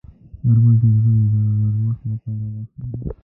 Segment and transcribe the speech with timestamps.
[0.45, 2.91] غرمه د زړونو د نرمښت لپاره وخت دی